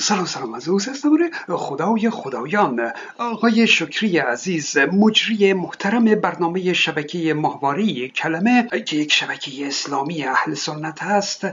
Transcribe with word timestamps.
سلام 0.00 0.24
سلام 0.24 0.54
از 0.54 0.68
اوس 0.68 0.88
استوره 0.88 1.30
خدای 1.48 2.10
خدایان. 2.10 2.92
آقای 3.18 3.66
شکری 3.66 4.18
عزیز 4.18 4.78
مجری 4.78 5.52
محترم 5.52 6.04
برنامه 6.04 6.72
شبکه 6.72 7.34
ماهواره 7.34 8.08
کلمه 8.08 8.68
که 8.86 8.96
یک 8.96 9.12
شبکه 9.12 9.66
اسلامی 9.66 10.24
اهل 10.24 10.54
سنت 10.54 11.02
هست 11.02 11.46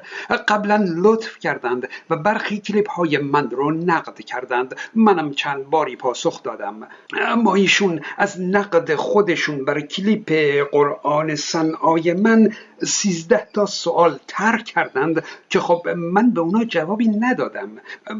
قبلا 0.47 0.85
لطف 0.87 1.39
کردند 1.39 1.89
و 2.09 2.15
برخی 2.15 2.59
کلیپ 2.59 2.89
های 2.89 3.17
من 3.17 3.49
رو 3.49 3.71
نقد 3.71 4.19
کردند. 4.19 4.75
منم 4.95 5.31
چند 5.31 5.69
باری 5.69 5.95
پاسخ 5.95 6.43
دادم. 6.43 6.87
اما 7.21 7.55
ایشون 7.55 8.01
از 8.17 8.41
نقد 8.41 8.95
خودشون 8.95 9.65
بر 9.65 9.81
کلیپ 9.81 10.31
قرآن 10.71 11.35
صنعای 11.35 12.13
من 12.13 12.53
سیزده 12.83 13.47
تا 13.53 13.65
سوال 13.65 14.19
تر 14.27 14.57
کردند 14.57 15.23
که 15.49 15.59
خب 15.59 15.89
من 15.89 16.31
به 16.31 16.41
اونا 16.41 16.63
جوابی 16.63 17.07
ندادم. 17.07 17.69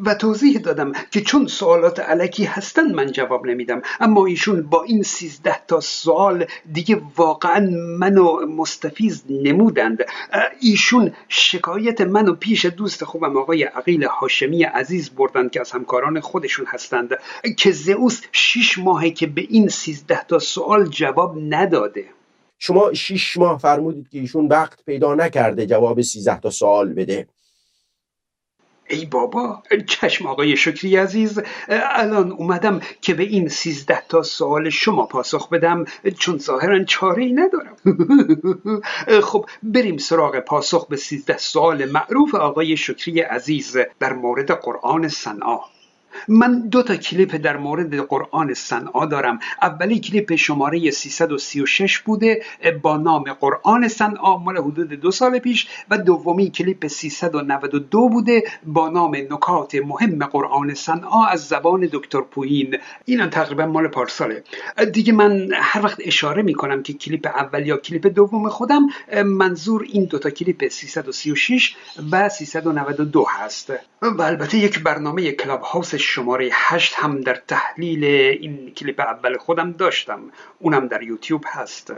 و 0.06 0.15
توضیح 0.18 0.60
دادم 0.60 0.92
که 1.12 1.22
چون 1.22 1.48
سوالات 1.48 2.00
علکی 2.00 2.44
هستن 2.44 2.92
من 2.92 3.12
جواب 3.12 3.46
نمیدم. 3.46 3.82
اما 4.00 4.26
ایشون 4.26 4.62
با 4.62 4.84
این 4.84 5.04
سیزده 5.04 5.66
تا 5.68 5.80
سوال 5.80 6.46
دیگه 6.74 7.02
واقعا 7.18 7.70
منو 8.00 8.46
مستفیز 8.48 9.24
نمودند. 9.30 10.06
ایشون 10.62 11.12
شکایت 11.28 12.02
منو 12.02 12.36
پیش 12.36 12.66
دوست 12.66 13.04
خوبم 13.04 13.38
آقای 13.38 13.64
عقیل 13.64 14.04
هاشمی 14.04 14.64
عزیز 14.64 15.10
بردند 15.10 15.52
که 15.52 15.62
از 15.62 15.72
همکاران 15.72 16.20
خودشون 16.20 16.66
هستند 16.70 17.10
که 17.58 17.72
زئوس 17.72 18.22
شیش 18.32 18.78
ماهه 18.78 19.10
که 19.10 19.28
به 19.28 19.42
این 19.50 19.68
سیزده 19.68 20.24
تا 20.24 20.40
سوال 20.40 20.88
جواب 20.88 21.38
نداده. 21.50 22.06
شما 22.60 22.94
شیش 22.94 23.38
ماه 23.38 23.60
فرمودید 23.60 24.10
که 24.10 24.20
ایشون 24.20 24.48
وقت 24.48 24.86
پیدا 24.86 25.16
نکرده 25.16 25.66
جواب 25.66 26.02
سیزده 26.02 26.40
تا 26.40 26.50
سوال 26.50 26.94
بده. 26.94 27.28
ای 28.90 29.06
بابا 29.06 29.64
چشم 29.88 30.28
آقای 30.28 30.58
شکری 30.58 30.96
عزیز 30.98 31.42
الان 31.70 32.32
اومدم 32.32 32.80
که 33.02 33.14
به 33.14 33.24
این 33.24 33.48
سیزده 33.48 34.04
تا 34.10 34.24
سوال 34.24 34.70
شما 34.70 35.06
پاسخ 35.06 35.50
بدم 35.50 35.86
چون 36.20 36.38
ظاهرا 36.38 36.84
چاره 36.84 37.24
ای 37.24 37.34
ندارم. 37.34 37.76
خب 39.30 39.46
بریم 39.64 39.98
سراغ 39.98 40.40
پاسخ 40.40 40.88
به 40.88 40.96
سیزده 40.96 41.38
سوال 41.38 41.86
معروف 41.86 42.36
آقای 42.36 42.78
شکری 42.78 43.22
عزیز 43.22 43.78
در 44.00 44.14
مورد 44.14 44.52
قرآن 44.52 45.08
صنعا 45.08 45.60
من 46.28 46.70
دو 46.70 46.84
تا 46.84 46.96
کلیپ 46.96 47.36
در 47.36 47.58
مورد 47.58 48.00
قرآن 48.00 48.54
صنعا 48.54 49.06
دارم. 49.06 49.40
اولی 49.62 50.00
کلیپ 50.00 50.36
شماره 50.36 50.92
336 50.92 52.00
بوده 52.00 52.44
با 52.82 52.98
نام 52.98 53.24
قرآن 53.24 53.88
صنعا 53.88 54.38
مال 54.38 54.58
حدود 54.58 54.90
دو 54.90 55.12
سال 55.12 55.40
پیش. 55.40 55.68
و 55.90 55.98
دومی 55.98 56.50
کلیپ 56.50 56.88
392 56.88 58.10
بوده 58.10 58.44
با 58.66 58.90
نام 58.90 59.16
نکات 59.16 59.76
مهم 59.76 60.26
قرآن 60.26 60.74
صنعا 60.74 61.26
از 61.26 61.48
زبان 61.48 61.90
دکتر 61.94 62.22
پوین. 62.22 62.78
اینا 63.06 63.28
تقریبا 63.28 63.66
مال 63.66 63.88
پارساله. 63.88 64.44
دیگه 64.94 65.14
من 65.14 65.50
هر 65.54 65.82
وقت 65.86 65.98
اشاره 66.06 66.42
می‌کنم 66.42 66.84
که 66.84 66.94
کلیپ 66.94 67.28
اول 67.28 67.68
یا 67.68 67.78
کلیپ 67.78 68.08
دوم 68.08 68.50
خودم 68.50 68.82
منظور 69.26 69.86
این 69.90 70.06
دوتا 70.06 70.30
کلیپ 70.30 70.68
336 70.68 71.76
و 72.12 72.30
392 72.30 73.26
هست. 73.30 73.74
و 74.02 74.22
البته 74.22 74.58
یک 74.58 74.84
برنامه 74.84 75.32
کلاب 75.32 75.62
هاوس 75.62 75.96
شماره 76.06 76.50
هشت 76.54 76.94
هم 76.96 77.22
در 77.22 77.36
تحلیل 77.36 78.04
این 78.06 78.74
کلیپ 78.74 79.00
اول 79.00 79.38
خودم 79.38 79.72
داشتم. 79.72 80.32
اونم 80.60 80.88
در 80.88 81.04
یوتیوب 81.04 81.44
هست. 81.48 81.94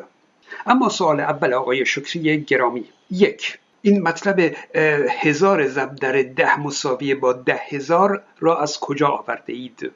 اما 0.66 0.90
سوال 0.90 1.20
اول 1.20 1.54
آقای 1.54 1.86
شکری 1.86 2.44
گرامی. 2.44 2.86
یک 3.12 3.60
این 3.88 4.02
مطلب 4.02 4.56
هزار 5.22 5.68
ضرب 5.68 5.96
در 5.96 6.22
ده 6.22 6.60
مساویه 6.60 7.16
با 7.16 7.34
ده 7.34 7.60
هزار 7.70 8.24
را 8.40 8.62
از 8.62 8.80
کجا 8.80 9.08
آورده 9.08 9.54
اید؟ 9.54 9.92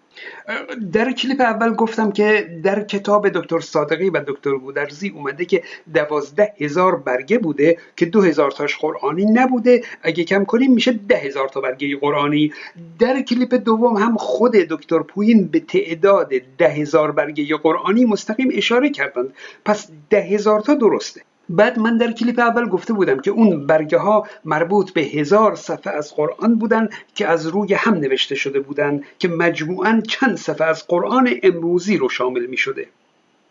در 0.94 1.11
کلیپ 1.11 1.42
اول 1.42 1.73
گفتم 1.73 2.11
که 2.11 2.59
در 2.64 2.83
کتاب 2.83 3.30
دکتر 3.30 3.60
صادقی 3.60 4.10
و 4.10 4.23
دکتر 4.27 4.58
گودرزی 4.58 5.10
اومده 5.10 5.45
که 5.45 5.64
دوازده 5.93 6.54
هزار 6.60 6.95
برگه 6.95 7.38
بوده 7.38 7.77
که 7.95 8.05
دو 8.05 8.21
هزار 8.21 8.52
تاش 8.52 8.77
قرآنی 8.77 9.26
نبوده. 9.26 9.83
اگه 10.04 10.23
کم 10.23 10.45
کنیم 10.45 10.73
میشه 10.73 10.92
ده 10.92 11.17
هزار 11.17 11.48
تا 11.49 11.61
برگه 11.61 11.98
قرآنی. 11.98 12.54
در 12.99 13.21
کلیپ 13.21 13.54
دوم 13.54 13.98
هم 13.98 14.17
خود 14.17 14.52
دکتر 14.52 14.99
پوین 14.99 15.48
به 15.48 15.60
تعداد 15.60 16.32
ده 16.58 16.70
هزار 16.70 17.11
برگه 17.11 17.58
قرآنی 17.58 18.05
مستقیم 18.05 18.49
اشاره 18.54 18.89
کردند. 18.89 19.33
پس 19.66 19.89
ده 20.10 20.21
هزار 20.21 20.60
تا 20.60 20.73
درسته. 20.73 21.21
بعد 21.52 21.80
من 21.80 21.98
در 21.98 22.12
کلیپ 22.12 22.39
اول 22.39 22.70
گفته 22.70 22.94
بودم 22.94 23.20
که 23.20 23.32
اون 23.32 23.67
برگه 23.67 23.98
ها 23.98 24.28
مربوط 24.45 24.92
به 24.92 25.02
هزار 25.02 25.56
صفحه 25.56 25.94
از 25.94 26.16
قرآن 26.16 26.56
بودن 26.56 26.89
که 27.16 27.28
از 27.28 27.48
روی 27.48 27.73
هم 27.73 27.94
نوشته 27.94 28.36
شده 28.36 28.60
بودن 28.60 29.02
که 29.20 29.28
مجموعا 29.28 30.02
چند 30.08 30.38
صفحه 30.38 30.67
از 30.67 30.88
قرآن 30.88 31.30
امروزی 31.44 31.98
رو 31.98 32.10
شامل 32.10 32.45
می 32.45 32.58
شده 32.58 32.88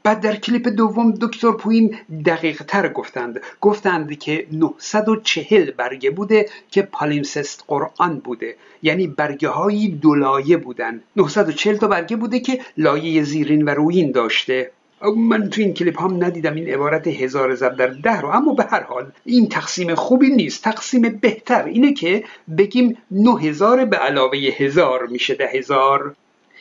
بعد 0.03 0.21
در 0.21 0.37
کلیپ 0.37 0.69
دوم 0.69 1.15
دکتر 1.21 1.53
پوین 1.53 1.97
دقیق 2.27 2.63
تر 2.63 2.89
گفتند. 2.89 3.41
گفتند 3.61 4.19
که 4.19 4.47
940 4.53 5.71
برگه 5.71 6.11
بوده 6.11 6.49
که 6.71 6.83
پالیمسست 6.83 7.65
قرآن 7.69 8.19
بوده. 8.19 8.57
یعنی 8.83 9.07
برگه 9.07 9.49
هایی 9.49 9.89
دولایه 9.89 10.57
بودن. 10.57 11.01
940 11.17 11.77
تا 11.77 11.87
برگه 11.87 12.17
بوده 12.17 12.41
که 12.41 12.61
لایه 12.77 13.23
زیرین 13.23 13.65
و 13.65 13.71
روین 13.71 14.13
داشته. 14.13 14.71
من 15.17 15.51
تو 15.51 15.61
این 15.61 15.75
کلیپ 15.75 16.03
هم 16.03 16.25
ندیدم 16.25 16.55
این 16.55 16.69
عبارت 16.69 17.07
هزار 17.07 17.55
ضرب 17.55 17.77
در 17.77 17.87
ده 17.87 18.21
رو. 18.21 18.29
اما 18.29 18.53
به 18.55 18.65
هر 18.65 18.83
حال 18.83 19.13
این 19.25 19.49
تقسیم 19.49 19.95
خوبی 19.95 20.29
نیست. 20.29 20.65
تقسیم 20.65 21.03
بهتر 21.03 21.65
اینه 21.65 21.95
که 21.95 22.25
بگیم 22.59 22.97
نه 23.11 23.41
هزار 23.41 23.85
به 23.85 23.97
علاوه 23.97 24.39
هزار 24.39 25.07
میشه 25.07 25.35
ده 25.35 25.47
هزار. 25.55 26.15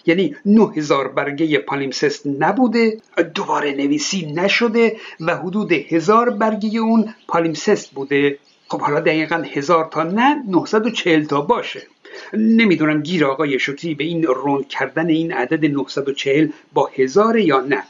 یعنی 0.06 0.36
نه 0.46 0.72
هزار 0.76 1.08
برگه 1.08 1.58
پالیمسست 1.58 2.28
نبوده 2.40 2.98
دوباره 3.36 3.72
نویسی 3.72 4.32
نشده 4.32 4.98
و 5.20 5.36
حدود 5.36 5.72
هزار 5.72 6.30
برگه 6.30 6.80
اون 6.80 7.14
پالیمسست 7.28 7.92
بوده. 7.92 8.38
خب 8.68 8.82
حالا 8.82 9.00
دقیقا 9.00 9.44
هزار 9.54 9.88
تا 9.92 10.04
نه 10.04 10.44
940 10.48 11.26
تا 11.26 11.42
باشه. 11.42 11.82
نمی‌دونم 12.34 13.02
گیر 13.02 13.26
آقای 13.26 13.60
شکری 13.60 13.96
به 13.96 14.04
این 14.04 14.24
روند 14.24 14.68
کردن 14.68 15.10
این 15.10 15.34
عدد 15.34 15.66
940 15.66 16.50
با 16.74 16.90
هزار 16.96 17.38
یا 17.38 17.60
نه. 17.60 17.84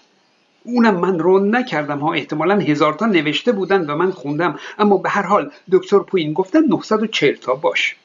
اونم 0.74 0.96
من 0.96 1.20
رو 1.20 1.40
نکردم 1.40 2.00
ها. 2.00 2.14
احتمالا 2.14 2.60
هزار 2.60 2.94
تا 2.94 3.06
نوشته 3.06 3.52
بودن 3.52 3.90
و 3.90 3.96
من 3.96 4.12
خوندم. 4.12 4.60
اما 4.80 4.98
به 4.98 5.10
هر 5.10 5.22
حال 5.22 5.52
دکتر 5.72 6.00
پوین 6.00 6.34
گفتن 6.34 6.60
940 6.60 7.36
تا 7.36 7.56
باش. 7.56 7.96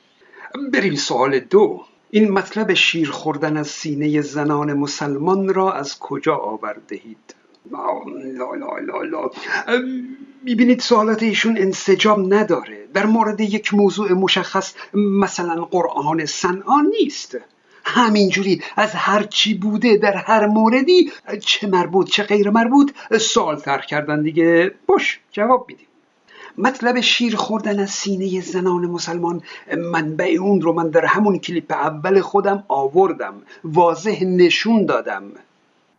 بریم 0.72 0.94
سوال 0.94 1.38
دو. 1.38 1.80
این 2.10 2.30
مطلب 2.30 2.74
شیر 2.74 3.10
خوردن 3.10 3.56
از 3.56 3.68
سینه 3.68 4.20
زنان 4.20 4.72
مسلمان 4.72 5.54
را 5.54 5.72
از 5.72 5.98
کجا 5.98 6.36
آوردهید 6.36 7.34
لا 7.70 8.54
لا 8.54 8.78
لا 8.78 9.02
لا. 9.02 9.30
می‌بینید 10.44 10.80
سوالات 10.80 11.22
ایشون 11.22 11.58
انسجام 11.58 12.34
نداره. 12.34 12.88
در 12.94 13.06
مورد 13.06 13.40
یک 13.40 13.74
موضوع 13.74 14.12
مشخص 14.12 14.74
مثلا 14.94 15.64
قرآن 15.64 16.26
صنعا 16.26 16.80
نیست. 16.80 17.38
همینجوری 17.84 18.62
از 18.76 18.90
هر 18.90 19.22
چی 19.22 19.54
بوده 19.54 19.96
در 19.96 20.16
هر 20.16 20.46
موردی 20.46 21.12
چه 21.40 21.66
مربوط 21.66 22.10
چه 22.10 22.22
غیر 22.22 22.50
مربوط 22.50 22.92
سوال 23.20 23.56
ترک 23.56 23.86
کردن 23.86 24.22
دیگه. 24.22 24.74
باش 24.86 25.20
جواب 25.32 25.66
میدیم. 25.68 25.86
مطلب 26.58 27.00
شیر 27.00 27.36
خوردن 27.36 27.80
از 27.80 27.90
سینه 27.90 28.40
زنان 28.40 28.86
مسلمان. 28.86 29.42
منبع 29.76 30.36
اون 30.40 30.60
رو 30.60 30.72
من 30.72 30.90
در 30.90 31.06
همون 31.06 31.38
کلیپ 31.38 31.72
اول 31.72 32.20
خودم 32.20 32.64
آوردم. 32.68 33.42
واضح 33.64 34.24
نشون 34.24 34.86
دادم. 34.86 35.22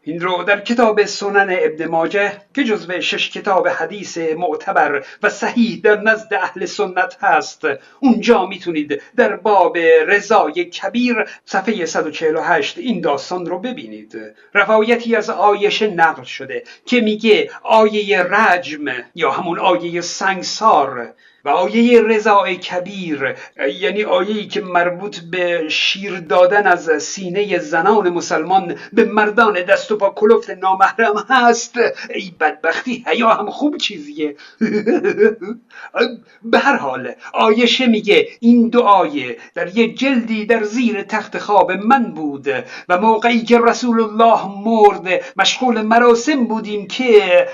این 0.08 0.22
رو 0.22 0.44
در 0.44 0.62
کتاب 0.62 1.06
سنن 1.06 1.58
ابن 1.62 1.86
ماجه 1.86 2.32
که 2.56 2.64
جزو 2.64 3.02
شش 3.02 3.30
کتاب 3.32 3.68
حدیث 3.68 4.18
معتبر 4.18 5.06
و 5.24 5.30
صحیح 5.30 5.82
در 5.84 6.02
نزد 6.02 6.34
اهل 6.34 6.66
سنت 6.66 7.18
هست 7.24 7.62
اونجا 8.00 8.46
می‌تونید 8.46 9.02
در 9.16 9.36
باب 9.36 9.78
رضای 10.08 10.66
کبیر 10.66 11.26
صفحه 11.46 11.86
148 11.86 12.78
این 12.78 13.02
داستان 13.02 13.46
رو 13.46 13.60
ببینید. 13.60 14.18
روایتی 14.54 15.16
از 15.16 15.30
آیشه 15.30 15.88
نقل 15.88 16.24
شده 16.24 16.64
که 16.86 17.02
میگه 17.02 17.50
آیه 17.64 18.24
رجم 18.24 18.86
یا 19.16 19.32
همون 19.32 19.60
آیه 19.60 20.02
سنگسار 20.02 21.14
و 21.46 21.50
آیه 21.50 22.02
رضای 22.02 22.56
کبیر 22.56 23.36
یعنی 23.80 24.04
آیه‌ای 24.04 24.48
که 24.48 24.62
مربوط 24.62 25.20
به 25.20 25.70
شیر 25.70 26.20
دادن 26.20 26.68
از 26.68 27.04
سینه 27.04 27.58
زنان 27.60 28.10
مسلمان 28.10 28.76
به 28.94 29.04
مردان 29.04 29.62
دست 29.62 29.92
و 29.92 29.98
پا 29.98 30.10
کلفت 30.10 30.50
نامحرم 30.50 31.26
هست. 31.30 31.78
ای 32.16 32.32
بدبختی 32.40 33.04
حیا 33.08 33.30
هم 33.30 33.50
خوب 33.50 33.78
چیزیه. 33.78 34.36
به 36.44 36.60
هر 36.60 36.76
حال 36.76 37.12
آیشه 37.34 37.86
میگه 37.86 38.28
این 38.40 38.72
آیه 38.78 39.38
در 39.56 39.78
یه 39.78 39.94
جلدی 39.94 40.46
در 40.46 40.64
زیر 40.64 41.04
تخت 41.04 41.38
خواب 41.38 41.72
من 41.72 42.04
بود 42.04 42.48
و 42.90 42.98
موقعی 42.98 43.44
که 43.44 43.60
رسول 43.60 44.00
الله 44.00 44.42
مرد 44.66 45.24
مشغول 45.38 45.82
مراسم 45.82 46.46
بودیم 46.46 46.88
که 46.88 47.48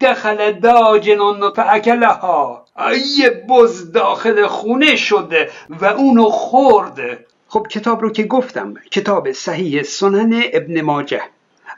دخل 0.00 0.52
داجنان 0.52 1.52
فاکلها. 1.52 2.59
یه 3.16 3.30
بز 3.30 3.92
داخل 3.92 4.46
خونه 4.46 4.96
شده 4.96 5.50
و 5.80 5.84
اونو 5.84 6.24
خورد 6.24 7.26
خب 7.48 7.66
کتاب 7.70 8.02
رو 8.02 8.10
که 8.10 8.22
گفتم 8.22 8.74
کتاب 8.90 9.32
صحیح 9.32 9.82
سنن 9.82 10.42
ابن 10.52 10.80
ماجه. 10.80 11.22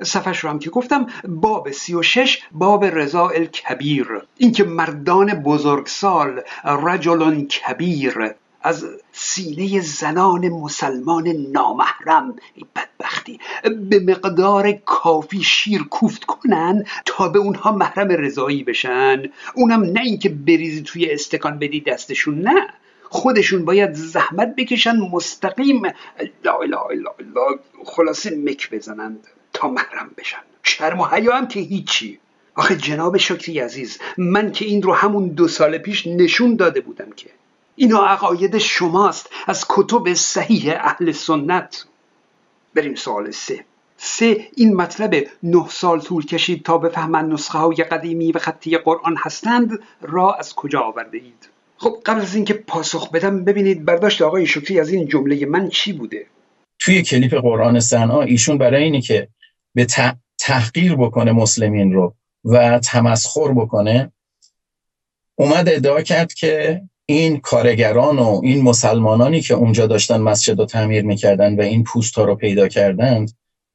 صفحش 0.02 0.38
رو 0.38 0.50
هم 0.50 0.58
که 0.58 0.70
گفتم 0.70 1.06
باب 1.28 1.70
سی 1.70 1.94
و 1.94 2.02
شش 2.02 2.42
باب 2.52 2.84
رضا 2.84 3.28
الکبیر. 3.28 4.06
اینکه 4.36 4.64
مردان 4.64 5.34
بزرگسال 5.34 6.40
رجل 6.64 7.44
کبیر. 7.44 8.34
از 8.62 8.86
سینه 9.12 9.80
زنان 9.80 10.48
مسلمان 10.48 11.28
نامحرم 11.28 12.36
بدبختی. 12.76 13.40
به 13.90 14.00
مقدار 14.00 14.72
کافی 14.72 15.42
شیر 15.42 15.82
کوفت 15.82 16.24
کنن 16.24 16.84
تا 17.04 17.28
به 17.28 17.38
اونها 17.38 17.72
محرم 17.72 18.08
رضایی 18.08 18.64
بشن. 18.64 19.22
اونم 19.54 19.82
نه 19.82 20.00
اینکه 20.00 20.28
بریزی 20.28 20.82
توی 20.82 21.10
استکان 21.10 21.58
بدی 21.58 21.80
دستشون 21.80 22.40
نه. 22.40 22.68
خودشون 23.02 23.64
باید 23.64 23.92
زحمت 23.92 24.54
بکشن 24.56 24.96
مستقیم 24.96 25.82
لا 26.44 26.54
اله 26.54 26.78
الا 26.78 27.10
الله 27.20 27.58
خلاصه 27.84 28.36
مک 28.36 28.70
بزنند 28.70 29.26
تا 29.52 29.68
محرم 29.68 30.10
بشن. 30.18 30.38
شرم 30.62 31.00
و 31.00 31.04
حیا 31.04 31.36
هم 31.36 31.48
که 31.48 31.60
هیچی. 31.60 32.18
آخه 32.54 32.76
جناب 32.76 33.16
شکری 33.16 33.58
عزیز 33.58 33.98
من 34.18 34.52
که 34.52 34.64
این 34.64 34.82
رو 34.82 34.92
همون 34.92 35.28
دو 35.28 35.48
سال 35.48 35.78
پیش 35.78 36.06
نشون 36.06 36.56
داده 36.56 36.80
بودم 36.80 37.10
که 37.16 37.30
اینا 37.76 38.06
عقاید 38.06 38.58
شماست. 38.58 39.30
از 39.46 39.64
کتب 39.68 40.14
صحیح 40.14 40.74
اهل 40.76 41.12
سنت. 41.12 41.84
بریم 42.74 42.94
سوال 42.94 43.30
سه. 43.30 43.64
سه 43.96 44.48
این 44.56 44.76
مطلب 44.76 45.26
نه 45.42 45.68
سال 45.68 46.00
طول 46.00 46.26
کشید 46.26 46.64
تا 46.64 46.78
بفهمن 46.78 47.28
نسخه 47.28 47.58
های 47.58 47.74
قدیمی 47.74 48.32
و 48.32 48.38
خطی 48.38 48.78
قرآن 48.78 49.16
هستند. 49.18 49.78
را 50.02 50.34
از 50.34 50.54
کجا 50.54 50.80
آورده 50.80 51.18
اید 51.18 51.52
خب 51.82 51.98
قبل 52.06 52.20
از 52.20 52.34
اینکه 52.34 52.54
پاسخ 52.54 53.10
بدم 53.10 53.44
ببینید 53.44 53.84
برداشت 53.84 54.22
آقای 54.22 54.46
شکری 54.46 54.80
از 54.80 54.88
این 54.88 55.08
جمله 55.08 55.46
من 55.46 55.68
چی 55.68 55.92
بوده؟ 55.92 56.26
توی 56.78 57.02
کلیپ 57.02 57.34
قرآن 57.34 57.80
سنا 57.80 58.22
ایشون 58.22 58.58
برای 58.58 58.84
اینی 58.84 59.00
که 59.00 59.28
به 59.74 59.86
تحقیر 60.38 60.96
بکنه 60.96 61.32
مسلمین 61.32 61.92
رو 61.92 62.14
و 62.44 62.78
تمسخر 62.78 63.52
بکنه 63.52 64.12
اومد 65.34 65.68
ادعا 65.68 66.02
کرد 66.02 66.32
که 66.32 66.82
این 67.12 67.40
کارگران 67.40 68.18
و 68.18 68.40
این 68.44 68.62
مسلمانانی 68.62 69.40
که 69.40 69.54
اونجا 69.54 69.86
داشتن 69.86 70.20
مسجد 70.20 70.58
رو 70.58 70.66
تعمیر 70.66 71.04
می‌کردن 71.04 71.56
و 71.56 71.62
این 71.62 71.84
پوست 71.84 72.14
ها 72.14 72.24
رو 72.24 72.34
پیدا 72.34 72.68
کردند 72.68 73.32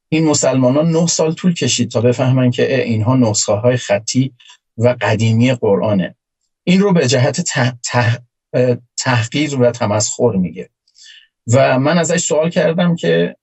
این 0.09 0.25
مسلمانان 0.25 0.91
نه 0.91 1.07
سال 1.07 1.33
طول 1.33 1.53
کشید 1.53 1.91
تا 1.91 2.01
بفهمن 2.01 2.51
که 2.51 2.83
اینها 2.83 3.15
نسخه 3.15 3.53
های 3.53 3.77
خطی 3.77 4.33
و 4.77 4.95
قدیمی 5.01 5.53
قرآنه. 5.53 6.15
این 6.63 6.79
رو 6.81 6.93
به 6.93 7.07
جهت 7.07 7.41
تحقیر 8.97 9.55
و 9.61 9.71
تمسخر 9.71 10.31
میگه. 10.31 10.69
و 11.53 11.79
من 11.79 11.97
ازش 11.97 12.23
سوال 12.23 12.49
کردم 12.49 12.95
که 12.95 13.35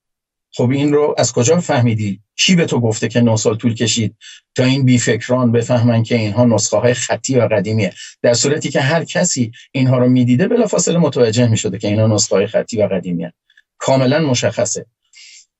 خب 0.56 0.71
این 0.71 0.93
رو 0.93 1.15
از 1.19 1.33
کجا 1.33 1.61
فهمیدی؟ 1.61 2.21
کی 2.37 2.55
به 2.55 2.67
تو 2.67 2.81
گفته 2.81 3.09
که 3.09 3.21
نه 3.21 3.37
سال 3.37 3.56
طول 3.56 3.75
کشید؟ 3.75 4.17
تا 4.55 4.65
این 4.65 4.85
بیفکران 4.85 5.53
بفهمن 5.53 6.03
که 6.03 6.17
اینها 6.17 6.45
نسخه 6.45 6.77
های 6.77 6.95
خطی 6.95 7.37
و 7.37 7.49
قدیمیه. 7.49 7.93
در 8.23 8.35
صورتی 8.35 8.71
که 8.71 8.81
هر 8.81 9.05
کسی 9.05 9.53
اینها 9.73 9.99
رو 9.99 10.09
می‌دیده 10.09 10.49
بلافاصله 10.49 10.99
متوجه 10.99 11.49
می‌شده 11.49 11.79
که 11.79 11.89
اینها 11.89 12.06
نسخه 12.06 12.37
های 12.37 12.47
خطی 12.47 12.83
و 12.83 12.87
قدیمیه. 12.87 13.33
کاملا 13.79 14.21
مشخصه. 14.21 14.87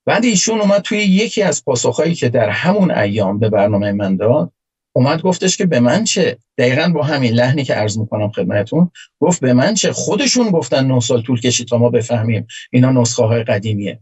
بعد 0.07 0.25
ایشون 0.25 0.61
اومد 0.61 0.83
توی 0.83 0.99
یکی 0.99 1.43
از 1.43 1.65
پاسخهایی 1.65 2.15
که 2.15 2.29
در 2.29 2.49
همون 2.49 2.91
ایام 2.91 3.39
به 3.39 3.51
برنامه 3.51 3.93
من 3.93 4.17
داد 4.17 4.53
اومد 4.93 5.23
گفتش 5.23 5.57
که 5.57 5.67
به 5.67 5.81
من 5.81 6.05
چه؟ 6.05 6.39
دقیقا 6.59 6.89
با 6.89 7.03
همین 7.03 7.33
لحنی 7.33 7.65
که 7.65 7.75
عرض 7.75 7.99
می‌کنم 7.99 8.31
خدمتون 8.31 8.91
گفت 9.21 9.41
به 9.41 9.53
من 9.53 9.75
چه؟ 9.75 9.93
خودشون 9.93 10.51
گفتن 10.51 10.87
نه 10.87 11.01
سال 11.01 11.23
طول 11.23 11.41
کشید 11.41 11.69
تا 11.69 11.79
ما 11.79 11.91
بفهمیم 11.91 12.47
اینا 12.73 12.91
نسخه 12.91 13.23
های 13.23 13.45
قدیمیه. 13.45 14.01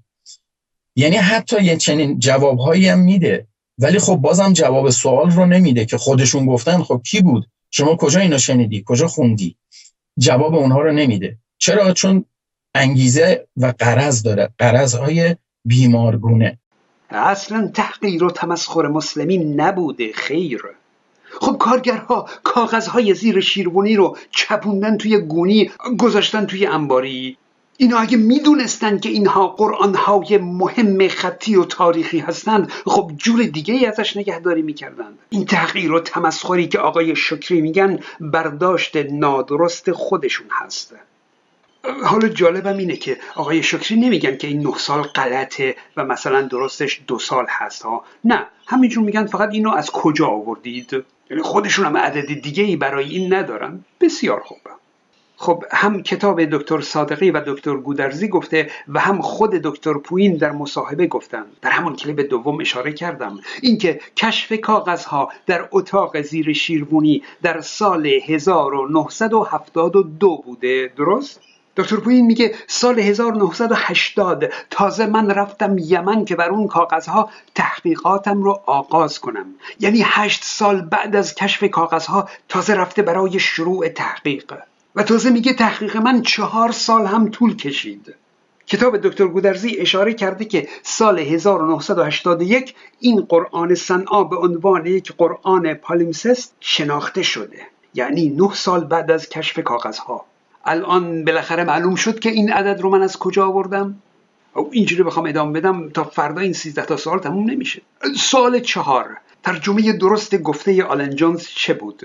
یعنی 0.96 1.16
حتی 1.16 1.64
یه 1.64 1.76
چنین 1.76 2.18
جوابهایی 2.18 2.88
هم 2.88 2.98
میده. 2.98 3.46
ولی 3.78 3.98
خب 3.98 4.16
بازم 4.16 4.52
جواب 4.52 4.90
سوال 4.90 5.30
رو 5.30 5.46
نمیده 5.46 5.84
که 5.84 5.98
خودشون 5.98 6.46
گفتن 6.46 6.82
خب 6.82 7.02
کی 7.04 7.20
بود؟ 7.20 7.46
شما 7.70 7.96
کجا 7.96 8.20
اینو 8.20 8.38
شنیدی؟ 8.38 8.84
کجا 8.86 9.08
خوندی؟ 9.08 9.56
جواب 10.18 10.54
اونها 10.54 10.80
رو 10.80 10.92
نمیده. 10.92 11.36
چرا؟ 11.58 11.92
چون 11.92 12.24
انگیزه 12.74 13.46
و 13.56 13.74
قرض 13.78 14.22
داره. 14.22 14.48
قرض 14.58 14.96
بیمارگونه. 15.64 16.58
اصلا 17.10 17.70
تحقیر 17.74 18.24
و 18.24 18.30
تمسخر 18.30 18.88
مسلمین 18.88 19.60
نبوده 19.60 20.12
خیر. 20.12 20.62
خب 21.40 21.56
کارگرها 21.58 22.28
کاغذهای 22.42 23.14
زیر 23.14 23.40
شیروانی 23.40 23.96
رو 23.96 24.16
چپوندن 24.30 24.96
توی 24.96 25.18
گونی 25.18 25.70
گذاشتن 25.98 26.46
توی 26.46 26.66
انباری. 26.66 27.36
اینا 27.82 27.98
اگه 27.98 28.16
می‌دونستند 28.16 29.00
که 29.00 29.08
اینها 29.08 29.48
قرآنهای 29.48 30.38
مهم 30.38 31.08
خطی 31.08 31.56
و 31.56 31.64
تاریخی 31.64 32.18
هستند 32.18 32.72
خب 32.86 33.12
جور 33.16 33.42
دیگه 33.42 33.74
ای 33.74 33.86
ازش 33.86 34.16
نگهداری 34.16 34.62
می‌کردند. 34.62 35.18
این 35.30 35.44
تحقیر 35.44 35.92
و 35.92 36.00
تمسخری 36.00 36.68
که 36.68 36.78
آقای 36.78 37.16
شکری 37.16 37.60
میگن 37.60 37.98
برداشت 38.20 38.96
نادرست 38.96 39.92
خودشون 39.92 40.46
هست. 40.50 40.94
حالا 42.04 42.28
جالبم 42.28 42.76
اینه 42.76 42.96
که 42.96 43.16
آقای 43.34 43.62
شکری 43.62 44.00
نمیگن 44.00 44.36
که 44.36 44.46
این 44.46 44.66
نه 44.66 44.78
سال 44.78 45.02
غلطه 45.02 45.76
و 45.96 46.04
مثلا 46.04 46.42
درستش 46.42 47.00
دو 47.06 47.18
سال 47.18 47.46
هست. 47.48 47.82
ها 47.82 48.04
نه. 48.24 48.46
همینجور 48.66 49.04
میگن 49.04 49.26
فقط 49.26 49.48
اینو 49.52 49.70
از 49.70 49.90
کجا 49.90 50.26
آوردید؟ 50.26 51.04
یعنی 51.30 51.42
خودشون 51.42 51.86
هم 51.86 51.96
عدد 51.96 52.40
دیگه 52.42 52.64
ای 52.64 52.76
برای 52.76 53.08
این 53.08 53.34
ندارن. 53.34 53.84
بسیار 54.00 54.40
خوبه 54.40 54.70
خب 55.42 55.64
هم 55.70 56.02
کتاب 56.02 56.44
دکتر 56.44 56.80
صادقی 56.80 57.30
و 57.30 57.40
دکتر 57.46 57.76
گودرزی 57.76 58.28
گفته 58.28 58.70
و 58.88 59.00
هم 59.00 59.20
خود 59.20 59.50
دکتر 59.50 59.92
پوین 59.92 60.36
در 60.36 60.52
مصاحبه 60.52 61.06
گفتن 61.06 61.44
در 61.62 61.70
همون 61.70 61.96
کلیپ 61.96 62.30
دوم 62.30 62.60
اشاره 62.60 62.92
کردم. 62.92 63.40
اینکه 63.62 64.00
کشف 64.16 64.60
کاغذها 64.60 65.28
در 65.46 65.68
اتاق 65.72 66.20
زیر 66.20 66.52
شیروانی 66.52 67.22
در 67.42 67.60
سال 67.60 68.06
1972 68.06 70.42
بوده. 70.46 70.92
درست؟ 70.96 71.40
دکتر 71.76 71.96
پوین 71.96 72.26
میگه 72.26 72.54
سال 72.66 72.98
1980 72.98 74.52
تازه 74.70 75.06
من 75.06 75.30
رفتم 75.30 75.76
یمن 75.78 76.24
که 76.24 76.36
بر 76.36 76.50
اون 76.50 76.68
کاغذها 76.68 77.30
تحقیقاتم 77.54 78.42
رو 78.42 78.60
آغاز 78.66 79.18
کنم. 79.18 79.46
یعنی 79.80 80.02
هشت 80.04 80.44
سال 80.44 80.80
بعد 80.80 81.16
از 81.16 81.34
کشف 81.34 81.64
کاغذها 81.64 82.28
تازه 82.48 82.74
رفته 82.74 83.02
برای 83.02 83.38
شروع 83.38 83.88
تحقیق. 83.88 84.54
و 84.96 85.02
تازه 85.02 85.30
میگه 85.30 85.52
تحقیق 85.52 85.96
من 85.96 86.22
چهار 86.22 86.72
سال 86.72 87.06
هم 87.06 87.28
طول 87.28 87.56
کشید. 87.56 88.14
کتاب 88.66 88.96
دکتر 88.96 89.26
گودرزی 89.26 89.76
اشاره 89.78 90.14
کرده 90.14 90.44
که 90.44 90.68
سال 90.82 91.18
1981 91.18 92.74
این 93.00 93.20
قرآن 93.20 93.74
صنعا 93.74 94.24
به 94.24 94.36
عنوان 94.36 94.86
یک 94.86 95.12
قرآن 95.18 95.74
پالیمسست 95.74 96.54
شناخته 96.60 97.22
شده. 97.22 97.60
یعنی 97.94 98.30
نه 98.30 98.54
سال 98.54 98.84
بعد 98.84 99.10
از 99.10 99.28
کشف 99.28 99.58
کاغذها. 99.58 100.24
الان 100.64 101.24
بالاخره 101.24 101.64
معلوم 101.64 101.94
شد 101.94 102.18
که 102.18 102.30
این 102.30 102.52
عدد 102.52 102.80
رو 102.80 102.90
من 102.90 103.02
از 103.02 103.18
کجا 103.18 103.46
آوردم؟ 103.46 104.02
اینجوری 104.70 105.02
بخوام 105.02 105.26
ادامه 105.26 105.60
بدم 105.60 105.88
تا 105.88 106.04
فردا 106.04 106.40
این 106.40 106.52
13 106.52 106.84
تا 106.84 106.96
سال 106.96 107.18
تموم 107.18 107.50
نمیشه. 107.50 107.82
سال 108.16 108.60
چهار. 108.60 109.16
ترجمه 109.42 109.92
درست 109.92 110.36
گفته 110.36 110.84
آلن 110.84 111.14
جونز 111.14 111.46
چه 111.46 111.74
بود؟ 111.74 112.02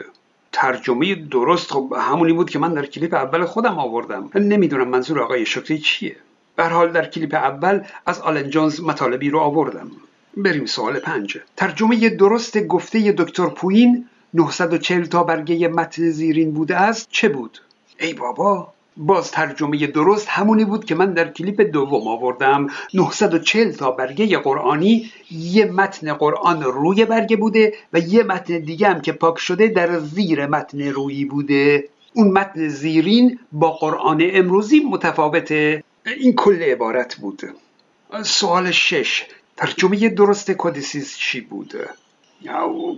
ترجمه 0.60 1.16
درست 1.16 1.72
خب 1.72 1.94
همونی 1.98 2.34
بود 2.34 2.50
که 2.50 2.60
من 2.60 2.74
در 2.74 2.86
کلیپ 2.86 3.14
اول 3.14 3.46
خودم 3.46 3.80
آوردم. 3.80 4.30
نمی‌دونم 4.36 4.88
منظور 4.88 5.20
آقای 5.20 5.46
شکری 5.46 5.80
چیه. 5.80 6.16
به 6.56 6.68
حال 6.68 6.92
در 6.92 7.06
کلیپ 7.06 7.34
اول 7.34 7.82
از 8.06 8.22
آلن 8.22 8.50
جونز 8.50 8.82
مطالبی 8.82 9.30
رو 9.30 9.40
آوردم. 9.40 9.92
بریم 10.38 10.66
سوال 10.66 11.00
پنج. 11.00 11.38
ترجمه 11.58 12.10
درست 12.10 12.58
گفته 12.58 13.12
دکتر 13.12 13.46
پوین 13.46 14.06
940 14.34 15.06
تا 15.06 15.24
برگه 15.24 15.68
متن 15.68 16.10
زیرین 16.10 16.52
بوده 16.52 16.76
است 16.76 17.08
چه 17.12 17.30
بود؟ 17.30 17.62
ای 18.00 18.14
بابا 18.14 18.74
باز 18.98 19.32
ترجمه 19.32 19.88
درست 19.88 20.28
همونی 20.30 20.66
بود 20.66 20.86
که 20.86 20.96
من 20.96 21.14
در 21.14 21.28
کلیپ 21.32 21.62
دوم 21.62 22.08
آوردم. 22.08 22.68
940 22.94 23.72
تا 23.72 23.92
برگه 23.92 24.38
قرآنی 24.38 25.12
یه 25.32 25.66
متن 25.66 26.14
قرآن 26.14 26.64
روی 26.64 27.06
برگه 27.06 27.38
بوده 27.38 27.74
و 27.94 28.00
یه 28.00 28.24
متن 28.24 28.60
دیگه 28.60 28.90
هم 28.90 29.02
که 29.02 29.12
پاک 29.12 29.40
شده 29.40 29.68
در 29.68 30.00
زیر 30.00 30.46
متن 30.46 30.82
روی 30.82 31.26
بوده. 31.26 31.90
اون 32.14 32.32
متن 32.32 32.68
زیرین 32.68 33.40
با 33.52 33.72
قرآن 33.72 34.22
امروزی 34.24 34.80
متفاوته 34.80 35.84
این 36.06 36.34
کل 36.34 36.62
عبارت 36.62 37.16
بود. 37.16 37.42
سوال 38.24 38.72
شش 38.72 39.26
ترجمه 39.58 40.10
درست 40.10 40.52
کودسیز 40.52 41.16
چی 41.18 41.42
بوده 41.42 41.90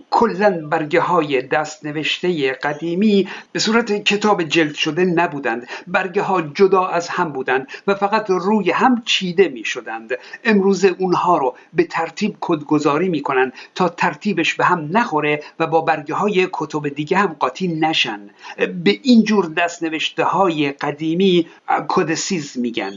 کلا 0.10 0.68
برگه 0.70 1.02
های 1.02 1.42
دست 1.42 1.86
نوشته 1.86 2.52
قدیمی 2.52 3.28
به 3.52 3.60
صورت 3.60 3.92
کتاب 3.92 4.44
جلد 4.44 4.76
شده 4.76 5.06
نبودند. 5.06 5.68
برگه 5.88 6.22
ها 6.22 6.42
جدا 6.42 6.88
از 6.88 7.10
هم 7.10 7.32
بودند 7.32 7.68
و 7.88 7.96
فقط 7.96 8.30
روی 8.30 8.72
هم 8.72 9.02
چیده 9.06 9.48
می 9.48 9.64
شدند 9.64 10.12
امروز 10.44 10.86
اونها 10.86 11.38
رو 11.38 11.56
به 11.74 11.84
ترتیب 11.84 12.38
کدگذاری 12.40 13.10
می 13.10 13.22
کنند 13.22 13.54
تا 13.76 13.90
ترتیبش 13.90 14.54
به 14.54 14.66
هم 14.66 14.90
نخوره 14.92 15.44
و 15.60 15.68
با 15.68 15.82
برگه 15.82 16.14
های 16.14 16.48
کتب 16.54 16.88
دیگه 16.88 17.18
هم 17.18 17.36
قاطی 17.40 17.68
نشن. 17.68 18.30
به 18.58 19.00
اینجور 19.04 19.46
دست 19.46 19.84
نوشته 19.84 20.24
های 20.24 20.72
قدیمی 20.72 21.48
کدسیز 21.88 22.58
میگن. 22.58 22.94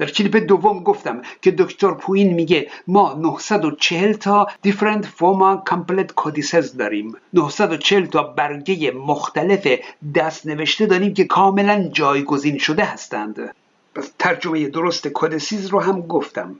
در 0.00 0.10
کلیپ 0.10 0.36
دوم 0.36 0.82
گفتم 0.82 1.22
که 1.42 1.50
دکتر 1.50 1.90
پوین 1.90 2.34
میگه 2.34 2.70
ما 2.86 3.14
940 3.14 4.12
تا 4.12 4.46
different 4.66 5.04
forma 5.04 5.70
complete 5.70 6.12
codices 6.22 6.76
داریم. 6.78 7.16
940 7.34 8.06
تا 8.06 8.22
برگه 8.22 8.90
مختلف 8.90 9.66
دست 10.14 10.46
نوشته 10.46 10.86
داریم 10.86 11.14
که 11.14 11.24
کاملا 11.24 11.88
جایگزین 11.92 12.58
شده 12.58 12.84
هستند. 12.84 13.54
ترجمه 14.18 14.68
درست 14.68 15.08
کودسیز 15.08 15.66
رو 15.66 15.80
هم 15.80 16.00
گفتم. 16.00 16.56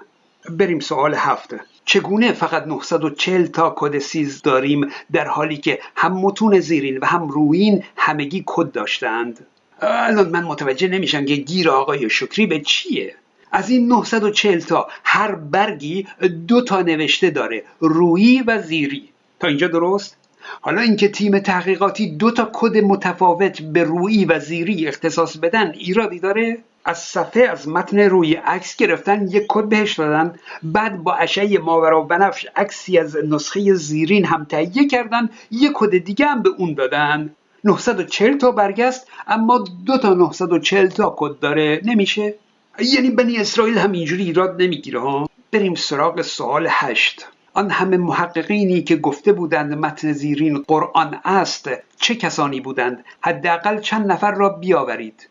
بریم 0.51 0.81
سوال 0.81 1.15
هفته 1.15 1.61
چگونه 1.85 2.33
فقط 2.33 2.67
940 2.67 3.47
تا 3.47 3.71
کودسیز 3.71 4.43
داریم 4.43 4.87
در 5.13 5.29
حالی 5.29 5.57
که 5.57 5.79
هم 5.97 6.13
متون 6.13 6.61
زیرین 6.61 6.99
و 6.99 7.07
هم 7.07 7.29
روین 7.29 7.85
همگی 7.97 8.45
کد 8.47 8.73
داشتند؟ 8.73 9.47
الان 9.83 10.29
من 10.29 10.43
متوجه 10.43 10.89
نمیشم 10.89 11.25
که 11.25 11.37
گیر 11.37 11.71
آقای 11.71 12.11
شکری 12.11 12.47
به 12.47 12.61
چیه. 12.61 13.15
از 13.53 13.71
این 13.71 13.89
940 13.89 14.61
تا 14.61 14.89
هر 15.05 15.35
برگی 15.35 16.07
دو 16.49 16.63
تا 16.63 16.83
نوشته 16.83 17.31
داره 17.31 17.65
رویی 17.81 18.43
و 18.43 18.63
زیری. 18.63 19.09
تا 19.41 19.49
اینجا 19.49 19.69
درست؟ 19.69 20.17
حالا 20.61 20.81
اینکه 20.81 21.09
تیم 21.09 21.39
تحقیقاتی 21.39 22.11
دو 22.11 22.31
تا 22.31 22.51
کد 22.53 22.77
متفاوت 22.77 23.63
به 23.63 23.85
رویی 23.85 24.25
و 24.25 24.39
زیری 24.39 24.89
اختصاص 24.89 25.37
بدن 25.37 25.71
ایرادی 25.71 26.21
داره؟ 26.21 26.59
از 26.85 26.99
صفحه 26.99 27.43
از 27.43 27.69
متن 27.69 27.99
روی 27.99 28.35
عکس 28.35 28.77
گرفتن 28.77 29.29
یک 29.29 29.45
کد 29.49 29.65
بهش 29.65 29.99
دادن 29.99 30.35
بعد 30.63 31.03
با 31.03 31.15
اشعه 31.15 31.59
ماورا 31.59 32.03
و 32.03 32.05
بنفش 32.05 32.47
عکسی 32.57 32.99
از 32.99 33.17
نسخه 33.17 33.75
زیرین 33.75 34.25
هم 34.25 34.45
تهیه 34.45 34.89
کردن 34.89 35.31
یک 35.51 35.73
کد 35.75 35.99
دیگه 35.99 36.27
هم 36.27 36.43
به 36.43 36.51
اون 36.59 36.75
دادن. 36.75 37.31
940 37.65 38.37
تا 38.39 38.51
برگست 38.51 39.09
اما 39.27 39.65
دو 39.87 39.99
تا 39.99 40.15
940 40.15 40.89
تا 40.89 41.15
کد 41.19 41.39
داره. 41.39 41.81
نمیشه؟ 41.85 42.35
یعنی 42.83 43.11
بنی 43.11 43.37
اسرائیل 43.37 43.79
هم 43.79 43.93
اینجوری 43.93 44.25
ایراد 44.25 44.63
نمی‌گیره 44.63 45.01
ها. 45.01 45.29
بریم 45.53 45.75
سراغ 45.75 46.23
سوال 46.23 46.67
هشت. 46.71 47.27
آن 47.55 47.71
همه 47.71 47.97
محققینی 47.97 48.83
که 48.83 48.97
گفته 48.97 49.33
بودند 49.33 49.75
متن 49.75 50.13
زیرین 50.13 50.59
قرآن 50.59 51.21
است 51.25 51.71
چه 51.97 52.15
کسانی 52.15 52.61
بودند؟ 52.61 53.05
حداقل 53.21 53.81
چند 53.81 54.13
نفر 54.13 54.33
را 54.33 54.49
بیاورید. 54.49 55.29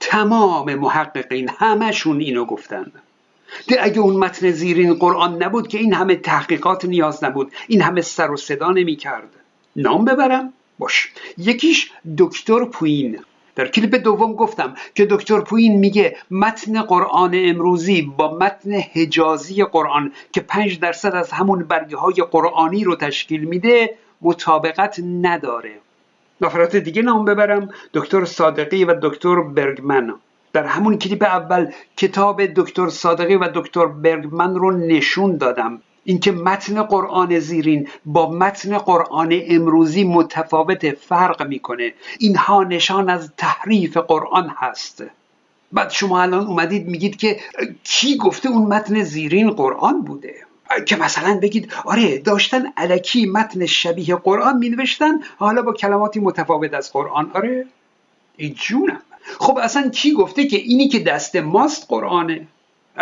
تمام 0.00 0.74
محققین 0.74 1.50
همشون 1.58 2.20
اینو 2.20 2.44
گفتند. 2.44 2.92
ده 3.68 3.76
اگه 3.80 4.00
اون 4.00 4.16
متن 4.16 4.50
زیرین 4.50 4.94
قرآن 4.94 5.42
نبود 5.42 5.68
که 5.68 5.78
این 5.78 5.92
همه 5.92 6.16
تحقیقات 6.16 6.84
نیاز 6.84 7.24
نبود 7.24 7.52
این 7.68 7.82
همه 7.82 8.00
سر 8.00 8.30
و 8.30 8.36
صدا 8.36 8.70
نمی 8.70 8.96
کرد 8.96 9.28
نام 9.76 10.04
ببرم؟ 10.04 10.52
باش. 10.78 11.12
یکیش 11.38 11.90
دکتر 12.18 12.64
پوین. 12.64 13.18
در 13.58 13.68
کلیپ 13.68 13.94
دوم 13.94 14.32
گفتم 14.34 14.74
که 14.94 15.06
دکتر 15.10 15.40
پوین 15.40 15.78
میگه 15.78 16.16
متن 16.30 16.82
قرآن 16.82 17.30
امروزی 17.34 18.02
با 18.02 18.38
متن 18.38 18.72
حجازی 18.72 19.64
قرآن 19.64 20.12
که 20.32 20.40
پنج 20.40 20.80
درصد 20.80 21.14
از 21.14 21.32
همون 21.32 21.64
برگه 21.64 21.96
های 21.96 22.14
قرآنی 22.14 22.84
رو 22.84 22.96
تشکیل 22.96 23.44
میده 23.44 23.94
مطابقت 24.22 25.00
نداره. 25.22 25.74
نفرات 26.40 26.76
دیگه 26.76 27.02
نام 27.02 27.24
ببرم 27.24 27.68
دکتر 27.94 28.24
صادقی 28.24 28.84
و 28.84 28.94
دکتر 29.02 29.40
برگمن. 29.40 30.14
در 30.52 30.64
همون 30.64 30.98
کلیپ 30.98 31.22
اول 31.22 31.72
کتاب 31.96 32.46
دکتر 32.46 32.88
صادقی 32.88 33.36
و 33.36 33.48
دکتر 33.54 33.86
برگمن 33.86 34.54
رو 34.54 34.70
نشون 34.70 35.36
دادم. 35.36 35.82
اینکه 36.08 36.32
متن 36.32 36.82
قرآن 36.82 37.38
زیرین 37.38 37.88
با 38.06 38.30
متن 38.30 38.78
قرآن 38.78 39.40
امروزی 39.48 40.04
متفاوت 40.04 40.90
فرق 40.90 41.42
می‌کنه. 41.46 41.92
اینها 42.18 42.64
نشان 42.64 43.10
از 43.10 43.32
تحریف 43.36 43.96
قرآن 43.96 44.52
هست. 44.56 45.04
بعد 45.72 45.90
شما 45.90 46.22
الان 46.22 46.46
اومدید 46.46 46.88
میگید 46.88 47.16
که 47.16 47.40
کی 47.84 48.16
گفته 48.16 48.48
اون 48.48 48.62
متن 48.62 49.02
زیرین 49.02 49.50
قرآن 49.50 50.02
بوده؟ 50.02 50.34
که 50.86 50.96
مثلا 50.96 51.38
بگید 51.42 51.72
آره 51.84 52.18
داشتن 52.18 52.62
علکی 52.76 53.26
متن 53.26 53.66
شبیه 53.66 54.16
قرآن 54.16 54.58
می 54.58 54.68
نوشتن 54.68 55.20
حالا 55.36 55.62
با 55.62 55.72
کلماتی 55.72 56.20
متفاوت 56.20 56.74
از 56.74 56.92
قرآن. 56.92 57.30
آره 57.34 57.66
ای 58.36 58.50
جونم. 58.50 59.02
خب 59.40 59.58
اصلا 59.62 59.88
کی 59.88 60.12
گفته 60.12 60.46
که 60.46 60.56
اینی 60.56 60.88
که 60.88 60.98
دست 60.98 61.36
ماست 61.36 61.86
قرآنه؟ 61.88 62.46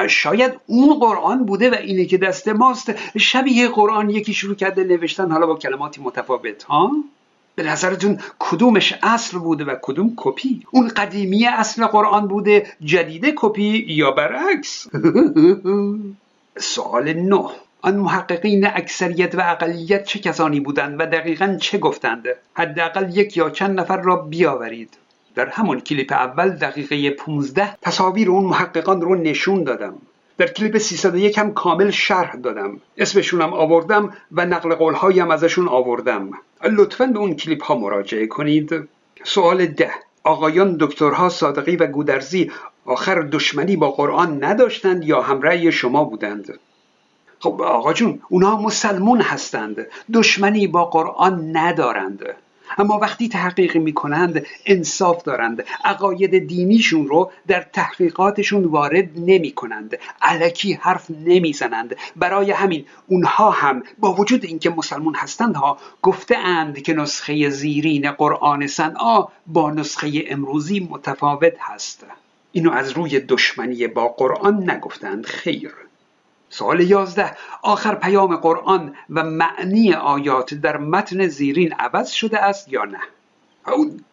شاید 0.09 0.53
اون 0.67 0.99
قرآن 0.99 1.47
بوده 1.47 1.71
و 1.71 1.75
اینی 1.75 2.07
که 2.07 2.19
دست 2.19 2.49
ماست. 2.49 2.95
شبیه 3.19 3.69
قرآن 3.69 4.11
یکی 4.11 4.35
شروع 4.35 4.55
کرده 4.55 4.85
نوشتن 4.85 5.31
حالا 5.31 5.47
با 5.47 5.55
کلماتی 5.55 6.01
متفاوت 6.01 6.63
ها؟ 6.63 6.91
به 7.55 7.63
نظرتون 7.63 8.19
کدومش 8.39 8.95
اصل 9.03 9.39
بوده 9.39 9.65
و 9.65 9.75
کدوم 9.83 10.13
کپی؟ 10.17 10.63
اون 10.71 10.89
قدیمی 10.89 11.47
اصل 11.47 11.87
قرآن 11.87 12.29
بوده 12.29 12.67
جدیده 12.81 13.33
کپی 13.37 13.87
یا 13.89 14.11
برعکس؟ 14.11 14.87
سوال 16.59 17.13
نه. 17.13 17.45
آن 17.83 17.97
محققین 17.97 18.67
اکثریت 18.67 19.35
و 19.35 19.41
اقلیت 19.45 20.05
چه 20.05 20.19
کسانی 20.19 20.61
بودند 20.61 21.01
و 21.01 21.07
دقیقا 21.07 21.57
چه 21.61 21.79
گفتند؟ 21.79 22.25
حداقل 22.55 23.17
یک 23.17 23.37
یا 23.37 23.51
چند 23.51 23.81
نفر 23.81 23.97
را 23.97 24.17
بیاورید. 24.17 24.97
در 25.37 25.49
همون 25.49 25.81
کلیپ 25.81 26.13
اول 26.13 26.49
دقیقه 26.51 27.11
15 27.11 27.77
تصاویر 27.83 28.31
اون 28.31 28.45
محققان 28.45 29.01
رو 29.01 29.15
نشون 29.15 29.65
دادم. 29.65 29.95
در 30.39 30.47
کلیپ 30.47 30.79
301 30.79 31.39
هم 31.39 31.55
کامل 31.55 31.91
شرح 31.91 32.37
دادم. 32.37 32.81
اسمشونم 32.99 33.53
آوردم 33.53 34.13
و 34.33 34.47
نقل 34.47 34.75
قولهایم 34.75 35.31
ازشون 35.31 35.69
آوردم. 35.69 36.31
لطفا 36.71 37.07
به 37.07 37.19
اون 37.19 37.35
کلیپ 37.35 37.65
ها 37.65 37.75
مراجعه 37.75 38.27
کنید. 38.27 38.89
سوال 39.25 39.67
ده. 39.67 39.91
آقایان 40.25 40.77
دکترها 40.81 41.29
صادقی 41.29 41.77
و 41.77 41.87
گودرزی 41.87 42.51
آخر 42.85 43.21
دشمنی 43.21 43.77
با 43.77 43.91
قرآن 43.91 44.45
نداشتند 44.45 45.05
یا 45.05 45.23
همرأی 45.23 45.73
شما 45.73 46.05
بودند؟ 46.05 46.59
خب 47.39 47.63
آقا 47.63 47.93
جون 47.93 48.21
اونا 48.29 48.57
مسلمون 48.57 49.21
هستند. 49.21 49.87
دشمنی 50.13 50.67
با 50.67 50.85
قرآن 50.85 51.57
ندارند. 51.57 52.37
اما 52.79 52.99
وقتی 52.99 53.29
تحقیق 53.29 53.77
می‌کنند 53.77 54.47
انصاف 54.67 55.23
دارند. 55.23 55.65
عقاید 55.85 56.47
دینیشون 56.47 57.07
رو 57.09 57.31
در 57.47 57.67
تحقیقاتشون 57.73 58.65
وارد 58.65 59.09
نمی 59.17 59.53
کنند 59.53 59.99
علکی 60.23 60.73
حرف 60.73 61.11
نمی‌زنند. 61.11 61.97
برای 62.17 62.51
همین 62.51 62.85
اونها 63.07 63.51
هم 63.51 63.83
با 63.99 64.13
وجود 64.13 64.45
اینکه 64.45 64.71
مسلمون 64.71 65.15
هستند 65.15 65.57
ها 65.57 65.79
گفته 66.03 66.37
اند 66.39 66.83
که 66.83 66.93
نسخه 66.93 67.51
زیرین 67.51 68.11
قرآن 68.11 68.67
صنعا 68.67 69.25
با 69.47 69.71
نسخه 69.71 70.25
امروزی 70.29 70.89
متفاوت 70.91 71.55
هست. 71.61 72.07
اینو 72.53 72.73
از 72.73 72.91
روی 72.91 73.21
دشمنی 73.21 73.87
با 73.87 74.09
قرآن 74.09 74.71
نگفتند. 74.71 75.27
خیر. 75.27 75.86
سوال 76.57 76.81
یازده. 76.81 77.37
آخر 77.63 77.95
پیام 77.95 78.37
قرآن 78.37 78.95
و 79.11 79.25
معنی 79.25 79.95
آیات 79.95 80.55
در 80.55 80.77
متن 80.77 81.27
زیرین 81.27 81.73
عوض 81.73 82.11
شده 82.11 82.39
است 82.45 82.73
یا 82.73 82.85
نه؟ 82.85 82.99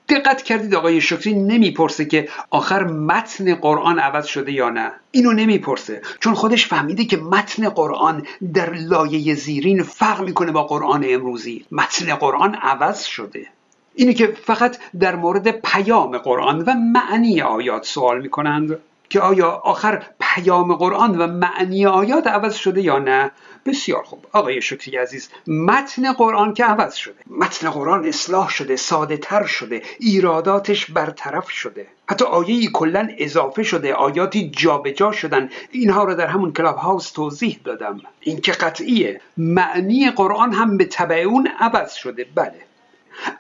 دقت 0.10 0.42
کردید 0.42 0.76
آقای 0.76 1.02
شکری 1.02 1.34
نمی‌پرسه 1.34 2.06
که 2.06 2.30
آخر 2.50 2.84
متن 2.84 3.56
قرآن 3.56 4.00
عوض 4.00 4.26
شده 4.26 4.52
یا 4.52 4.70
نه. 4.70 4.92
اینو 5.12 5.34
نمی‌پرسه 5.34 6.02
چون 6.20 6.34
خودش 6.34 6.68
فهمیده 6.68 7.06
که 7.06 7.18
متن 7.18 7.70
قرآن 7.70 8.26
در 8.54 8.74
لایه 8.74 9.36
زیرین 9.36 9.84
فرق 9.84 10.22
می‌کنه 10.22 10.52
با 10.52 10.64
قرآن 10.64 11.06
امروزی. 11.08 11.66
متن 11.72 12.16
قرآن 12.16 12.56
عوض 12.56 13.04
شده. 13.04 13.48
اینه 13.96 14.14
که 14.14 14.28
فقط 14.28 14.78
در 15.00 15.16
مورد 15.16 15.52
پیام 15.52 16.18
قرآن 16.18 16.60
و 16.62 16.74
معنی 16.74 17.42
آیات 17.42 17.86
سوال 17.86 18.22
می‌کنند. 18.22 18.80
که 19.10 19.19
آیا 19.19 19.50
آخر 19.50 20.03
پیام 20.19 20.75
قرآن 20.75 21.17
و 21.17 21.27
معنی 21.27 21.86
آیات 21.86 22.27
عوض 22.27 22.55
شده 22.55 22.81
یا 22.81 23.00
نه؟ 23.00 23.31
بسیار 23.65 24.03
خوب. 24.03 24.25
آقای 24.31 24.62
شکری 24.62 24.98
عزیز 24.98 25.29
متن 25.48 26.13
قرآن 26.13 26.53
که 26.53 26.65
عوض 26.65 26.95
شده. 26.95 27.15
متن 27.27 27.69
قرآن 27.69 28.05
اصلاح 28.05 28.50
شده 28.50 28.75
ساده 28.75 29.17
تر 29.17 29.45
شده 29.45 29.81
ایراداتش 30.00 30.91
برطرف 30.91 31.50
شده. 31.51 31.88
حتی 32.10 32.25
آیه 32.25 32.72
کلا 32.72 33.10
اضافه 33.17 33.63
شده 33.63 33.93
آیاتی 33.93 34.50
جابجا 34.50 35.12
شدن. 35.12 35.50
اینها 35.72 36.03
رو 36.03 36.15
در 36.15 36.27
همون 36.27 36.53
کلاب 36.53 36.77
هاوس 36.77 37.12
توضیح 37.12 37.60
دادم. 37.63 38.01
این 38.19 38.41
که 38.41 38.51
قطعیه. 38.51 39.22
معنی 39.38 40.12
قرآن 40.12 40.53
هم 40.53 40.77
به 40.77 40.86
طبع 40.86 41.15
اون 41.15 41.48
عوض 41.60 41.93
شده. 41.93 42.25
بله. 42.36 42.73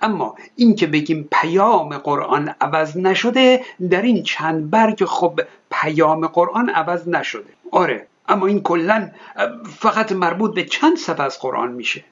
اما 0.01 0.35
این 0.55 0.75
که 0.75 0.87
بگیم 0.87 1.29
پیام 1.31 1.97
قرآن 1.97 2.55
عوض 2.61 2.97
نشده 2.97 3.65
در 3.89 4.01
این 4.01 4.23
چند 4.23 4.69
برگ 4.69 5.05
خب 5.05 5.41
پیام 5.71 6.27
قرآن 6.27 6.69
عوض 6.69 7.07
نشده. 7.07 7.49
آره 7.71 8.07
اما 8.27 8.47
این 8.47 8.61
کلا 8.61 9.11
فقط 9.79 10.11
مربوط 10.11 10.55
به 10.55 10.65
چند 10.65 10.97
صفحه 10.97 11.25
از 11.25 11.39
قرآن 11.39 11.71
میشه. 11.71 12.03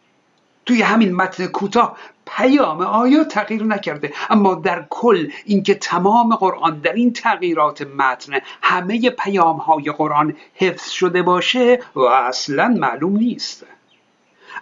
توی 0.66 0.82
همین 0.82 1.16
متن 1.16 1.48
کوتاه 1.48 1.98
پیام 2.26 2.82
آیا 2.82 3.24
تغییر 3.24 3.64
نکرده؟ 3.64 4.14
اما 4.30 4.56
در 4.56 4.86
کل 4.90 5.32
اینکه 5.46 5.76
تمام 5.76 6.36
قرآن 6.36 6.80
در 6.80 6.94
این 6.94 7.14
تغییرات 7.14 7.82
متن 7.82 8.34
همه 8.62 9.10
پیام 9.10 9.58
های 9.58 9.92
قرآن 9.92 10.36
حفظ 10.56 10.90
شده 10.90 11.22
باشه 11.22 11.80
و 11.96 12.00
اصلا 12.00 12.68
معلوم 12.68 13.18
نیست. 13.18 13.66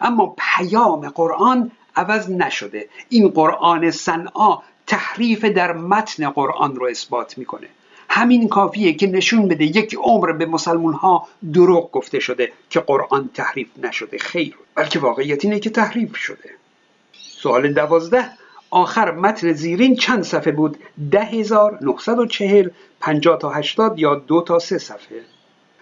اما 0.01 0.35
پیام 0.37 1.09
قرآن 1.09 1.71
عوض 1.99 2.29
نشده. 2.29 2.89
این 3.09 3.27
قرآن 3.27 3.91
صنعا 3.91 4.57
تحریف 4.87 5.45
در 5.45 5.73
متن 5.73 6.29
قرآن 6.29 6.75
رو 6.75 6.85
اثبات 6.85 7.37
می‌کنه. 7.37 7.67
همین 8.09 8.47
کافیه 8.47 8.93
که 8.93 9.07
نشون 9.07 9.47
بده 9.47 9.65
یک 9.65 9.95
عمر 9.95 10.31
به 10.31 10.45
مسلمون 10.45 10.93
ها 10.93 11.27
دروغ 11.53 11.91
گفته 11.91 12.19
شده 12.19 12.51
که 12.69 12.79
قرآن 12.79 13.29
تحریف 13.33 13.67
نشده. 13.83 14.17
خیر. 14.17 14.55
بلکه 14.75 14.99
واقعیت 14.99 15.45
اینه 15.45 15.59
که 15.59 15.69
تحریف 15.69 16.17
شده. 16.17 16.49
سوال 17.13 17.73
دوازده. 17.73 18.29
آخر 18.71 19.11
متن 19.11 19.53
زیرین 19.53 19.95
چند 19.95 20.23
صفحه 20.23 20.51
بود؟ 20.51 20.77
ده 21.11 21.21
هزار 21.21 21.79
و 22.07 22.25
چهل 22.25 22.69
پنجاه 22.99 23.39
تا 23.39 23.49
هشتاد 23.49 23.99
یا 23.99 24.15
دو 24.15 24.41
تا 24.41 24.59
سه 24.59 24.77
صفحه؟ 24.77 25.21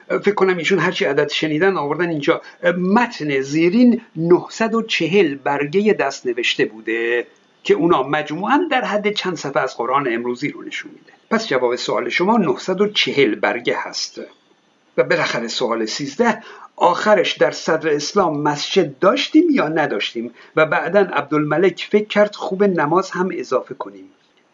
فکر 0.07 0.33
کنم 0.33 0.57
ایشون 0.57 0.79
هرچی 0.79 1.05
عدد 1.05 1.29
شنیدن 1.29 1.77
آوردن 1.77 2.09
اینجا 2.09 2.41
متن 2.77 3.41
زیرین 3.41 4.01
940 4.15 5.35
برگه 5.35 5.93
دست 5.93 6.25
نوشته 6.25 6.65
بوده 6.65 7.27
که 7.63 7.73
اونا 7.73 8.03
مجموعا 8.03 8.67
در 8.71 8.85
حد 8.85 9.13
چند 9.13 9.35
صفحه 9.37 9.63
از 9.63 9.77
قرآن 9.77 10.07
امروزی 10.13 10.49
رو 10.49 10.63
نشون 10.63 10.91
میده. 10.91 11.13
پس 11.29 11.47
جواب 11.47 11.75
سوال 11.75 12.09
شما 12.09 12.37
940 12.37 13.35
برگه 13.35 13.75
هست. 13.77 14.21
و 14.97 15.03
بالاخره 15.03 15.47
سوال 15.47 15.85
13 15.85 16.43
آخرش 16.75 17.33
در 17.33 17.51
صدر 17.51 17.89
اسلام 17.89 18.41
مسجد 18.41 18.99
داشتیم 18.99 19.43
یا 19.51 19.67
نداشتیم؟ 19.67 20.33
و 20.55 20.65
بعدا 20.65 20.99
عبدالملک 20.99 21.87
فکر 21.91 22.07
کرد 22.07 22.35
خوب 22.35 22.63
نماز 22.63 23.11
هم 23.11 23.29
اضافه 23.33 23.73
کنیم. 23.73 24.09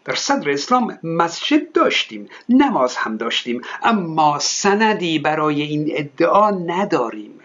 در 0.05 0.15
صدر 0.15 0.49
اسلام 0.51 0.99
مسجد 1.03 1.71
داشتیم 1.71 2.29
نماز 2.49 2.95
هم 2.95 3.17
داشتیم 3.17 3.61
اما 3.83 4.39
سندی 4.39 5.19
برای 5.19 5.61
این 5.61 5.91
ادعا 5.95 6.49
نداریم. 6.51 7.39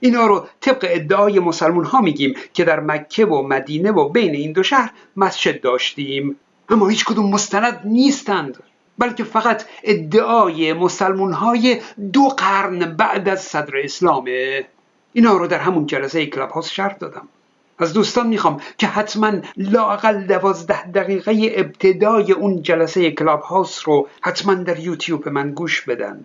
اینا 0.00 0.26
رو 0.26 0.46
طبق 0.60 0.86
ادعای 0.88 1.40
مسلمون 1.40 1.84
ها 1.84 2.00
میگیم 2.00 2.34
که 2.54 2.64
در 2.64 2.80
مکه 2.80 3.26
و 3.26 3.42
مدینه 3.42 3.90
و 3.90 4.08
بین 4.08 4.34
این 4.34 4.52
دو 4.52 4.62
شهر 4.62 4.92
مسجد 5.16 5.60
داشتیم. 5.60 6.36
اما 6.68 6.88
هیچ 6.88 7.04
کدوم 7.04 7.30
مستند 7.30 7.80
نیستند 7.84 8.62
بلکه 8.98 9.24
فقط 9.24 9.64
ادعای 9.84 10.72
مسلمون 10.72 11.32
های 11.32 11.80
دو 12.12 12.28
قرن 12.28 12.78
بعد 12.96 13.28
از 13.28 13.42
صدر 13.42 13.76
اسلامه. 13.76 14.64
اینا 15.12 15.36
رو 15.36 15.46
در 15.46 15.58
همون 15.58 15.86
جلسه 15.86 16.26
کلاب 16.26 16.50
هاست 16.50 16.72
شرح 16.72 16.96
دادم. 16.96 17.28
از 17.78 17.92
دوستان 17.92 18.26
می‌خوام 18.26 18.60
که 18.78 18.86
حتما 18.86 19.32
لاقل 19.56 20.26
دوازده 20.26 20.90
دقیقه 20.90 21.52
ابتدای 21.56 22.32
اون 22.32 22.62
جلسه 22.62 23.10
کلاب 23.10 23.40
هاوس 23.40 23.88
رو 23.88 24.08
حتما 24.20 24.54
در 24.54 24.78
یوتیوب 24.78 25.28
من 25.28 25.50
گوش 25.50 25.82
بدن. 25.82 26.24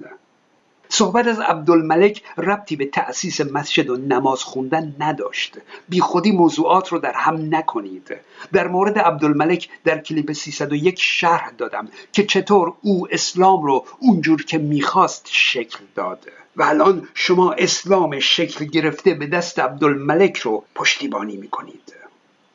صحبت 0.95 1.27
از 1.27 1.39
عبدالملک 1.39 2.23
ربطی 2.37 2.75
به 2.75 2.85
تأسیس 2.85 3.41
مسجد 3.41 3.89
و 3.89 3.97
نماز 3.97 4.43
خوندن 4.43 4.95
نداشت. 4.99 5.57
بی 5.89 5.99
خودی 5.99 6.31
موضوعات 6.31 6.89
رو 6.89 6.99
در 6.99 7.13
هم 7.15 7.55
نکنید. 7.55 8.17
در 8.53 8.67
مورد 8.67 8.97
عبدالملک 8.99 9.69
در 9.83 9.99
کلیپ 9.99 10.31
301 10.31 10.95
شرح 10.99 11.51
دادم 11.57 11.87
که 12.11 12.25
چطور 12.25 12.73
او 12.81 13.07
اسلام 13.11 13.63
رو 13.63 13.85
اونجور 13.99 14.45
که 14.45 14.57
می‌خواست 14.57 15.27
شکل 15.31 15.79
داده 15.95 16.31
و 16.55 16.63
الان 16.63 17.07
شما 17.13 17.53
اسلام 17.53 18.19
شکل 18.19 18.65
گرفته 18.65 19.13
به 19.13 19.27
دست 19.27 19.59
عبدالملک 19.59 20.37
رو 20.37 20.63
پشتیبانی 20.75 21.37
می‌کنید. 21.37 21.93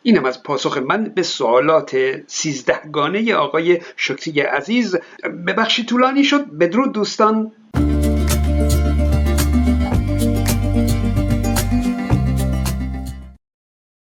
اینم 0.02 0.24
از 0.24 0.42
پاسخ 0.42 0.78
من 0.78 1.04
به 1.04 1.22
سوالات 1.22 1.96
سیزدهگانه 2.26 3.34
آقای 3.34 3.80
شکری 3.96 4.40
عزیز. 4.40 4.96
به 5.22 5.52
بخشی 5.52 5.84
طولانی 5.84 6.24
شد. 6.24 6.44
بدرود 6.44 6.92
دوستان. 6.92 7.52